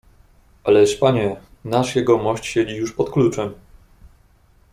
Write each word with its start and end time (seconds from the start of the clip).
"Ależ, 0.63 0.95
panie, 0.95 1.35
nasz 1.65 1.95
jegomość 1.95 2.45
siedzi 2.45 2.75
już 2.75 2.93
pod 2.93 3.09
kluczem!" 3.09 3.53